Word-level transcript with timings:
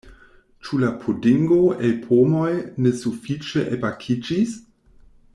Ĉu 0.67 0.77
la 0.83 0.87
pudingo 1.03 1.59
el 1.89 1.93
pomoj 2.07 2.47
ne 2.85 2.93
sufiĉe 3.01 3.67
elbakiĝis? 3.77 4.57